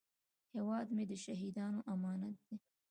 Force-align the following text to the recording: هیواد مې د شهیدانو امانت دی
هیواد 0.53 0.87
مې 0.95 1.03
د 1.11 1.13
شهیدانو 1.23 1.79
امانت 1.93 2.37
دی 2.47 2.55